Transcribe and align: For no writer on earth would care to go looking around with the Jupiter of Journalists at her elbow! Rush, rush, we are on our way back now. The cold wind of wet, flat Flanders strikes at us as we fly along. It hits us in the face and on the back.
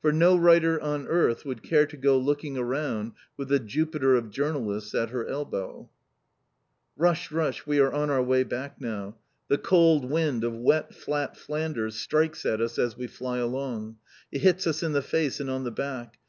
For 0.00 0.10
no 0.10 0.34
writer 0.36 0.80
on 0.80 1.06
earth 1.06 1.44
would 1.44 1.62
care 1.62 1.86
to 1.86 1.96
go 1.96 2.18
looking 2.18 2.58
around 2.58 3.12
with 3.36 3.46
the 3.50 3.60
Jupiter 3.60 4.16
of 4.16 4.28
Journalists 4.28 4.96
at 4.96 5.10
her 5.10 5.28
elbow! 5.28 5.88
Rush, 6.96 7.30
rush, 7.30 7.68
we 7.68 7.78
are 7.78 7.92
on 7.92 8.10
our 8.10 8.20
way 8.20 8.42
back 8.42 8.80
now. 8.80 9.14
The 9.46 9.58
cold 9.58 10.10
wind 10.10 10.42
of 10.42 10.54
wet, 10.56 10.92
flat 10.92 11.36
Flanders 11.36 11.94
strikes 11.94 12.44
at 12.44 12.60
us 12.60 12.80
as 12.80 12.96
we 12.96 13.06
fly 13.06 13.38
along. 13.38 13.98
It 14.32 14.40
hits 14.40 14.66
us 14.66 14.82
in 14.82 14.90
the 14.92 15.02
face 15.02 15.38
and 15.38 15.48
on 15.48 15.62
the 15.62 15.70
back. 15.70 16.16